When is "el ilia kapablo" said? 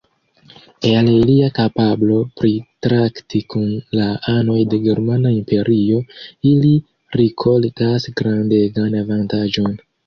0.91-2.15